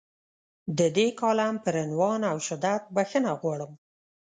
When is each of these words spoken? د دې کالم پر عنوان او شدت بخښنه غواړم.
د 0.77 0.79
دې 0.97 1.07
کالم 1.19 1.53
پر 1.63 1.75
عنوان 1.83 2.21
او 2.31 2.37
شدت 2.47 2.81
بخښنه 2.95 3.31
غواړم. 3.41 3.71